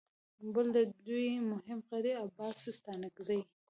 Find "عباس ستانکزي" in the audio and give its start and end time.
2.23-3.41